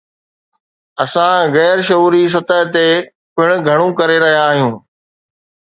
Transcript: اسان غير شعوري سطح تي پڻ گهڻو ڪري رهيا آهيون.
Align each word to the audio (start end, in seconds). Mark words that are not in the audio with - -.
اسان 1.03 1.39
غير 1.57 1.77
شعوري 1.87 2.23
سطح 2.33 2.59
تي 2.73 2.87
پڻ 3.35 3.47
گهڻو 3.67 3.87
ڪري 3.99 4.17
رهيا 4.23 4.43
آهيون. 4.51 4.73